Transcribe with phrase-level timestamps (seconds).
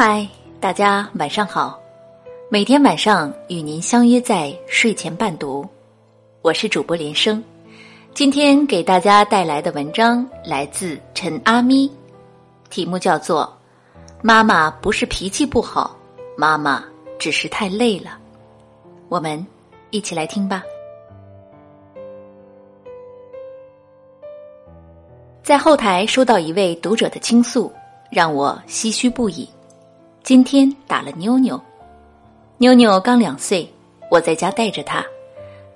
[0.00, 0.24] 嗨，
[0.60, 1.76] 大家晚上好！
[2.48, 5.66] 每天晚上与您相约在睡前伴读，
[6.40, 7.42] 我是主播连生。
[8.14, 11.90] 今天给大家带来的文章来自陈阿咪，
[12.70, 13.52] 题目叫做
[14.22, 15.96] 《妈妈不是脾气不好，
[16.36, 16.84] 妈妈
[17.18, 18.10] 只是太累了》。
[19.08, 19.44] 我们
[19.90, 20.62] 一起来听吧。
[25.42, 27.72] 在后台收到一位读者的倾诉，
[28.12, 29.50] 让我唏嘘不已。
[30.28, 31.58] 今天打了妞妞，
[32.58, 33.66] 妞妞刚两岁，
[34.10, 35.02] 我在家带着她，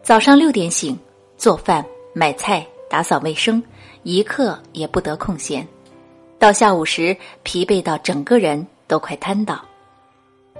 [0.02, 0.94] 早上六点醒，
[1.38, 3.62] 做饭、买菜、打扫卫生，
[4.02, 5.66] 一刻也不得空闲。
[6.38, 9.58] 到下午时，疲惫到整个人都快瘫倒。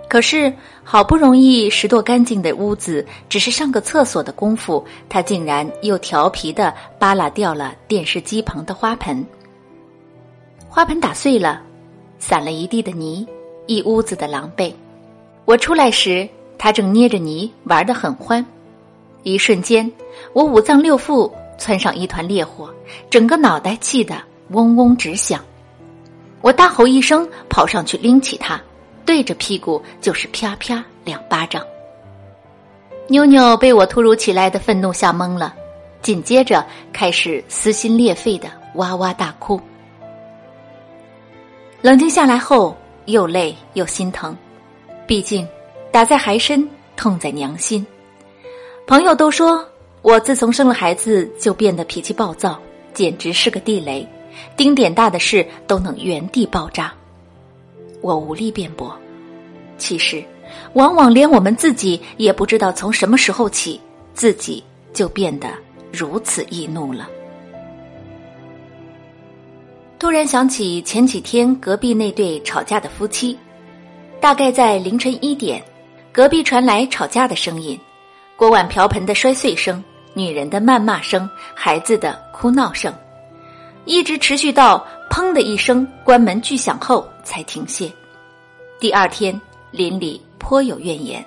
[0.09, 0.51] 可是
[0.83, 9.23] 好不容易拾掇干净的屋子，只是上个厕所的功夫，他竟然又调皮的扒拉掉了电视机旁的花盆。
[10.67, 11.61] 花盆打碎了，
[12.19, 13.29] 散了一地的泥，
[13.73, 14.73] 一屋子的狼狈。
[15.45, 16.29] 我出来时，
[16.59, 18.45] 他正捏着泥玩得很欢。
[19.23, 19.91] 一瞬间，
[20.33, 22.69] 我五脏六腑窜上一团烈火，
[23.09, 24.17] 整个脑袋气得
[24.51, 25.41] 嗡嗡直响。
[26.41, 28.61] 我大吼一声，跑上去拎起他。
[29.05, 31.61] 对着屁股就是啪啪两巴掌，
[33.09, 35.55] 妞妞被我突如其来的愤怒吓懵了，
[36.01, 39.61] 紧接着开始撕心裂肺的哇哇大哭。
[41.81, 44.37] 冷静下来后，又累又心疼，
[45.07, 45.47] 毕竟
[45.91, 47.87] 打在孩身，痛在娘心。
[48.87, 49.65] 朋友都说
[50.03, 52.61] 我自从生了孩子就变得脾气暴躁，
[52.93, 54.07] 简直是个地雷，
[54.57, 56.93] 丁点大的事都能原地爆炸。
[58.01, 58.97] 我无力辩驳，
[59.79, 60.23] 其实，
[60.75, 63.81] 往往连我们自己也不知道从什么时候起，
[64.13, 65.49] 自己就变得
[65.93, 67.09] 如此易怒了。
[70.03, 73.39] 突然想起前几天隔壁那对吵架的夫妻，
[74.21, 75.63] 大概在凌晨一点，
[76.11, 77.79] 隔壁传来吵架的声音，
[78.35, 79.81] 锅碗瓢盆的摔碎声，
[80.13, 82.93] 女人的谩骂声，孩子的哭闹声，
[83.85, 84.85] 一直持续到。
[85.09, 87.89] 砰的一声，关门巨响后才停歇。
[88.81, 89.41] 第二天，
[89.71, 91.25] 邻里颇有怨言。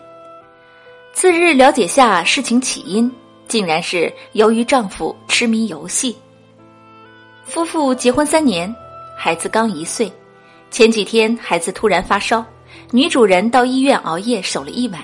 [1.13, 3.09] 次日了解下事情起因，
[3.47, 6.13] 竟然是由于丈夫痴迷游戏。
[7.45, 8.73] 夫妇结婚三年，
[9.17, 10.11] 孩子刚一岁。
[10.71, 12.43] 前几天孩子突然发烧，
[12.91, 15.01] 女主人到医院熬夜守了一晚，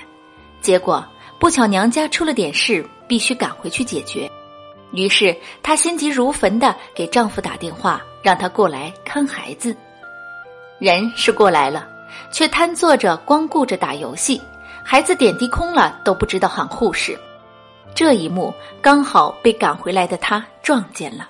[0.60, 1.02] 结果
[1.38, 4.30] 不巧娘家出了点事，必须赶回去解决。
[4.92, 8.02] 于是她心急如焚的给丈夫打电话。
[8.22, 9.76] 让他过来看孩子，
[10.78, 11.88] 人是过来了，
[12.30, 14.40] 却瘫坐着光顾着打游戏，
[14.84, 17.18] 孩子点滴空了都不知道喊护士。
[17.96, 21.28] 这一幕刚好被赶回来的他撞见了，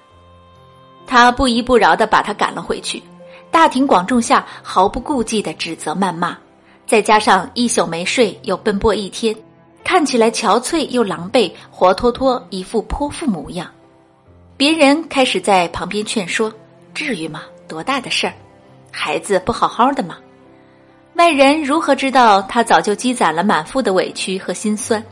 [1.07, 3.03] 他不依不饶的把他赶了回去，
[3.51, 6.37] 大庭广众下毫不顾忌的指责谩骂，
[6.87, 9.35] 再加上一宿没睡又奔波一天，
[9.85, 13.71] 看起来憔悴又狼狈，活脱脱一副泼妇模样。
[14.57, 16.53] 别人开始在旁边劝说。
[16.95, 17.43] 至于吗？
[17.67, 18.35] 多大的事儿，
[18.91, 20.19] 孩子不好好的吗？
[21.15, 25.03] 外人如何知道他早就积攒了满腹的委屈和心酸？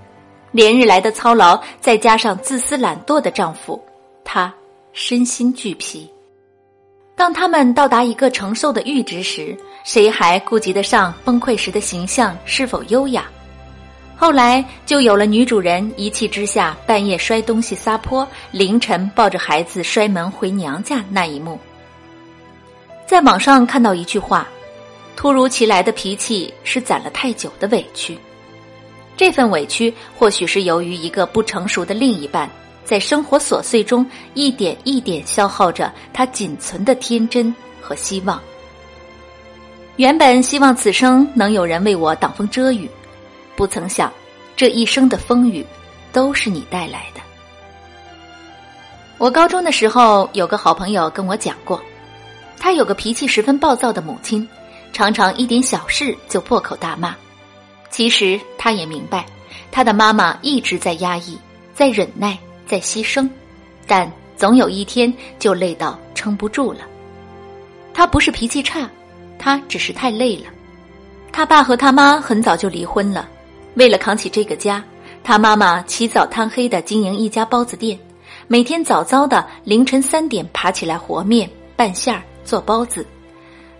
[0.53, 3.83] 连日来的操劳，再加上自私懒惰的丈夫，
[4.25, 4.53] 她
[4.93, 6.09] 身心俱疲。
[7.17, 13.25] 当他们到达一个承受的阈值时，谁还顾及得上崩溃时的形象是否优雅？
[14.17, 21.59] 后来就有了女主人一气之下半夜摔东西撒泼，凌晨抱着孩子摔门回娘家那一幕。
[23.07, 24.47] 在网上看到一句话
[25.17, 28.19] ：“突如其来的脾气是攒了太久的委屈。”
[29.17, 32.49] 这份委屈或许是由于一个不成熟的另一半，
[32.91, 38.43] 在生活琐碎中一点一点消耗着他仅存的天真和希望。
[39.95, 42.91] 原本希望此生能有人为我挡风遮雨，
[43.55, 44.12] 不曾想
[44.56, 45.65] 这一生的风雨
[46.13, 47.21] 都是你带来的。
[49.19, 51.81] 我高中的时候有个好朋友跟我讲过。
[52.59, 54.48] 他有个脾气十分暴躁的母亲，
[54.93, 57.15] 常常一点小事就破口大骂。
[57.89, 59.25] 其实他也明白，
[59.71, 61.39] 他的妈妈一直在压抑，
[61.72, 62.36] 在忍耐，
[62.71, 63.28] 在牺牲，
[63.84, 66.83] 但总有一天就累到撑不住了。
[67.93, 68.89] 他不是脾气差，
[69.41, 70.45] 他只是太累了。
[71.33, 73.28] 他爸和他妈很早就离婚了，
[73.75, 74.84] 为了扛起这个家，
[75.25, 77.99] 他妈妈起早贪黑的经营一家包子店，
[78.47, 82.22] 每天早早的凌晨三点爬起来和面拌馅儿。
[82.45, 83.05] 做包子，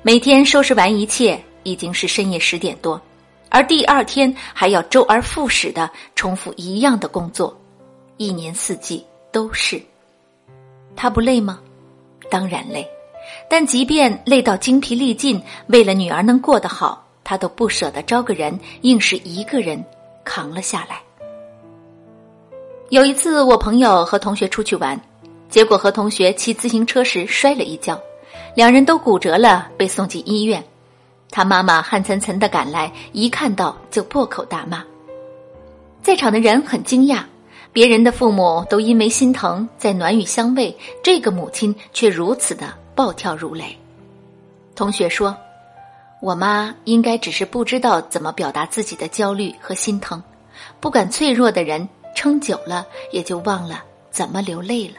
[0.03, 3.01] 每天收拾完一切已经是深夜十点多，
[3.49, 7.59] 而第二天还要周而复始的重复一样的工作，
[8.21, 9.03] 一年四季
[9.33, 9.81] 都是。
[10.95, 11.59] 他不累吗？
[12.31, 12.87] 当然累，
[13.49, 19.83] 但即便累到精疲力尽，为了女儿能过得好，他都不舍得招个人，硬是一个人
[20.23, 21.01] 扛了下来。
[22.91, 25.01] 有一次，我朋友和同学出去玩，
[25.49, 27.99] 结果和同学骑自行车时摔了一跤，
[28.55, 30.63] 两人都骨折了，被送进医院。
[31.31, 34.85] 他妈妈汗涔涔的赶来，一看到就破口大骂。
[36.03, 37.23] 在场的人很惊讶，
[37.73, 43.77] 别人的父母都因为心疼在暖语相慰，这个母亲却如此的暴跳如雷。
[44.75, 45.37] 同学说
[46.21, 50.23] ：“我妈应该只是不知道怎么表达自己的焦虑和心疼，
[50.81, 54.95] 不敢脆弱的人。”撑久了，也就忘了怎么流泪了。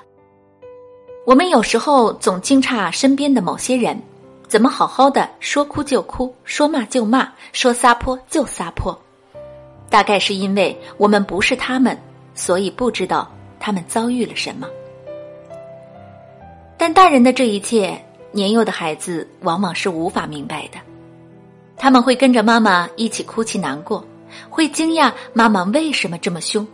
[1.26, 4.02] 我们有时候总惊诧身边的某些人，
[4.48, 8.98] 怎么好好的说哭就哭，说骂就骂，说撒泼就撒泼。
[9.90, 11.96] 大概是因为我们不是他们，
[12.34, 14.68] 所以不知道他们遭遇了什么。
[16.78, 20.80] 但大人的这一切，年幼的孩子往往是无法明白的。
[21.78, 24.06] 他们会跟着妈妈一起哭泣难过，
[24.50, 26.68] 会惊讶妈妈为什么这么凶。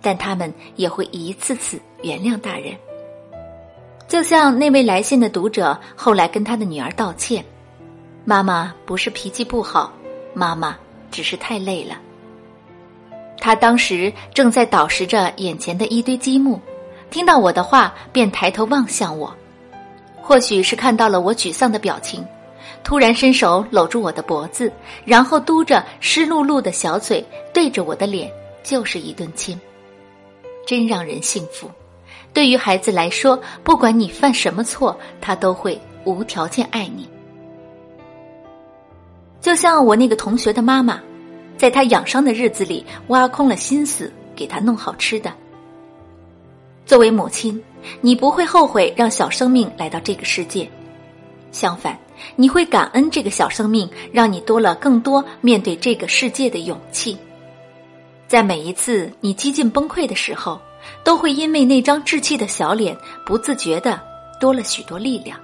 [0.00, 2.76] 但他们也会一次次原谅大人，
[4.08, 7.44] 就像那位来信的读者后来跟他的女儿道歉
[8.26, 9.92] ：“妈妈不是脾气不好，
[10.34, 10.76] 妈妈
[11.12, 12.00] 只是太累了。”
[13.42, 16.60] 他当时正在倒拾着眼前的一堆积木，
[17.10, 19.34] 听到我的话便抬头望向我，
[20.20, 22.24] 或许是看到了我沮丧的表情，
[22.84, 24.72] 突然伸手搂住我的脖子，
[25.04, 28.30] 然后嘟着湿漉漉的小嘴对着我的脸
[28.62, 29.60] 就是一顿亲。
[30.64, 31.68] 真让人幸福。
[32.32, 37.08] 对于孩子来说，不管你犯什么错，他都会无条件爱你。
[39.40, 41.00] 就像我那个同学的妈妈，
[41.56, 45.32] 在他养伤的日子里，挖空了心思给他弄好吃的。
[46.84, 47.62] 作为母亲，
[48.00, 50.68] 你不会后悔让小生命来到这个世界，
[51.52, 51.96] 相反，
[52.34, 57.16] 你会感恩这个小生命，让你多了更多面对这个世界的勇气。
[58.26, 60.60] 在每一次你几近崩溃的时候，
[61.04, 64.00] 都会因为那张稚气的小脸，不自觉的
[64.40, 65.38] 多了许多力量。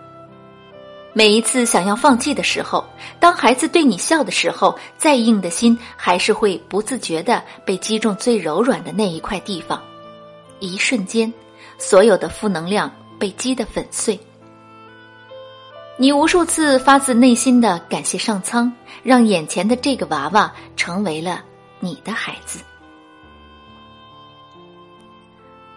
[1.19, 2.89] 每一次想要放弃的时候，
[3.19, 9.83] 当孩子对你笑的时候，再硬的心还是会不自觉的被击中最柔软的那一块地方。
[10.61, 11.35] 一瞬间，
[11.77, 12.89] 所有的负能量
[13.19, 14.17] 被击得粉碎。
[15.97, 18.73] 你无数次发自内心的感谢上苍，
[19.03, 21.43] 让眼前的这个娃娃成为了
[21.81, 22.61] 你的孩子。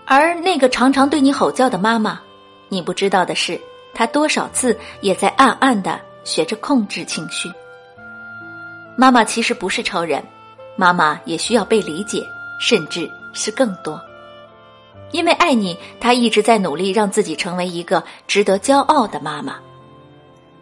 [0.05, 2.21] 而那个常常对你吼叫的妈妈，
[2.69, 3.59] 你不知道的是，
[3.93, 7.51] 他多少次也在暗暗的学着控制情绪。
[8.97, 10.23] 妈妈其实不是超人，
[10.75, 12.23] 妈妈也需要被理解，
[12.59, 13.99] 甚至是更多。
[15.11, 19.55] 因为爱你，她一直在努力让自己成为一个值得骄傲的妈妈。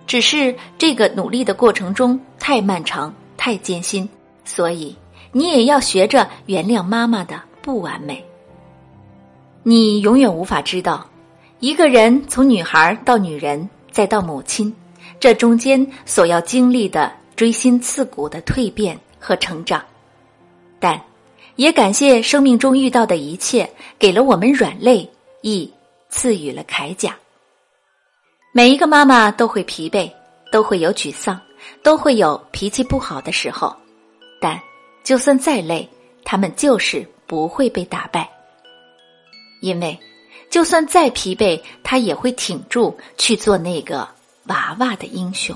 [0.07, 4.09] 只是这个努力的过程中太漫长、太艰辛，
[4.43, 4.95] 所以
[5.31, 8.25] 你也要学着原谅妈妈的不完美。
[9.61, 11.05] 你永远无法知道，
[11.59, 14.73] 一个人从女孩到女人再到母亲，
[15.19, 19.83] 这中间所要经历的锥心刺骨的蜕变和成长。
[20.79, 21.01] 但，
[21.57, 25.09] 也感谢生命中遇到的一切，给了我们软肋，
[25.41, 25.69] 亦
[26.07, 27.13] 赐予了铠甲。
[28.53, 30.09] 每一个妈妈都会疲惫，
[30.53, 31.37] 都会有沮丧，
[31.83, 33.75] 都会有脾气不好的时候，
[34.39, 34.57] 但
[35.03, 35.87] 就算再累，
[36.23, 38.29] 他们就是不会被打败。
[39.61, 39.99] 因为，
[40.49, 44.07] 就算再疲惫，他也会挺住去做那个
[44.45, 45.55] 娃娃的英雄。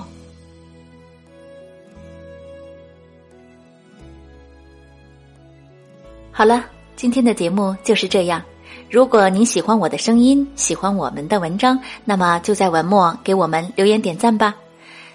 [6.31, 8.41] 好了，今天的节目就是这样。
[8.89, 14.55] 如果您喜欢我的声音，喜欢我们的文章，那么就在文末给我们留言点赞吧。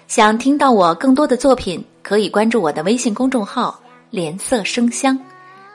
[0.07, 3.79] 想听到我更多的作品，可以关注我的微信公众号
[4.11, 5.17] “莲色生香”。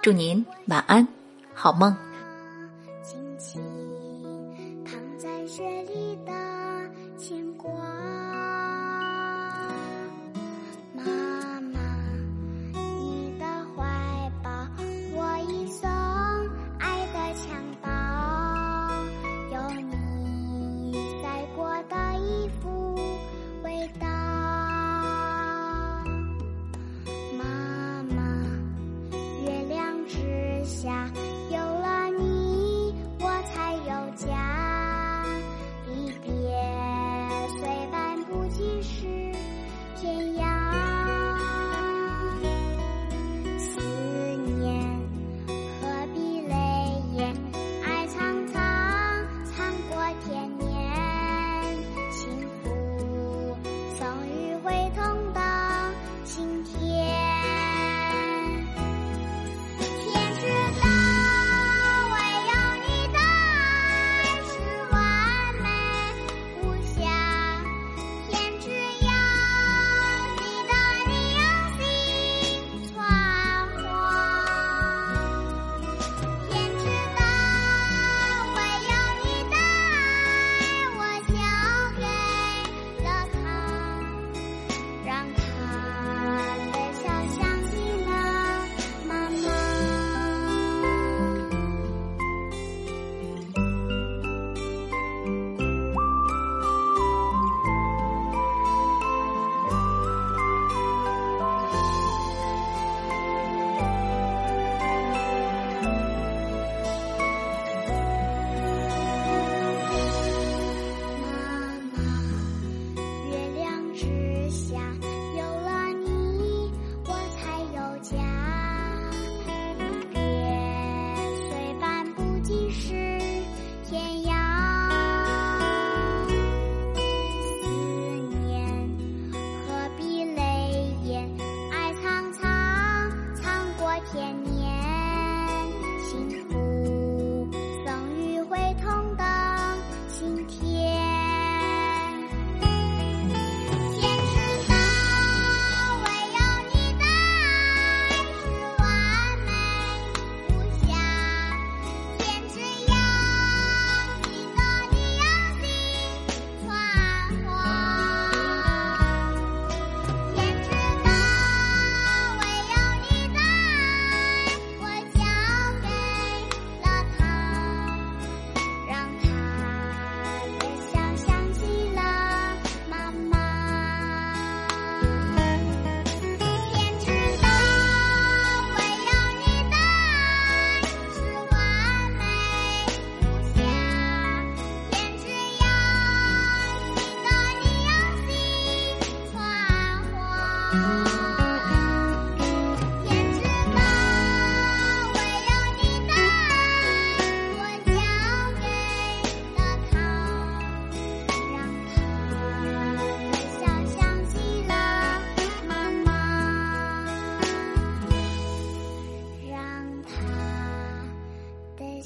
[0.02, 1.06] 祝您晚安，
[1.54, 1.94] 好梦。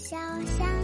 [0.09, 0.17] 小
[0.57, 0.78] 巷。